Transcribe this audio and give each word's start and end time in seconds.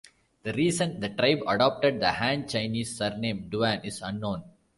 The 0.41 0.51
reason 0.53 0.99
the 0.99 1.09
tribe 1.09 1.41
adopted 1.47 1.99
the 1.99 2.11
Han 2.11 2.47
Chinese 2.47 2.97
surname 2.97 3.47
Duan 3.51 3.85
is 3.85 4.01
unknown. 4.01 4.43